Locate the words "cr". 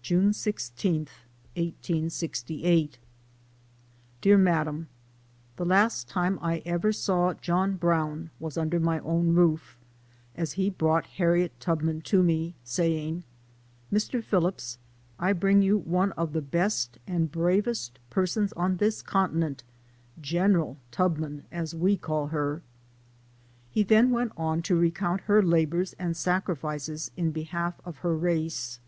20.16-20.20